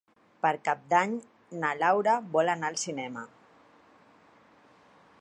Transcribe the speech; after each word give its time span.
Per 0.45 0.51
Cap 0.67 0.79
d'Any 0.93 1.13
na 1.65 1.75
Laura 1.83 2.17
vol 2.37 2.51
anar 2.57 2.73
al 2.73 2.83
cinema. 2.87 3.29